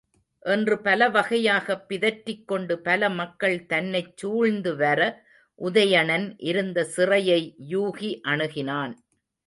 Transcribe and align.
என்று 0.45 0.75
பலவகையாகப் 0.75 1.83
பிதற்றிக் 1.89 2.45
கொண்டு 2.45 2.79
பல 2.79 3.09
மக்கள் 3.09 3.65
தன்னைச் 3.65 4.13
சூழ்ந்துவர 4.21 4.99
உதயணன் 5.61 6.27
இருந்த 6.43 6.87
சிறையை 6.95 7.41
யூகி 7.69 8.11
அணுகினான். 8.27 8.93